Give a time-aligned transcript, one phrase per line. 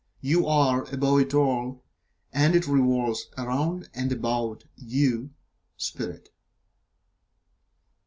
[0.21, 1.83] You are above it all,
[2.33, 5.29] and it revolves around and about you
[5.77, 6.29] Spirit.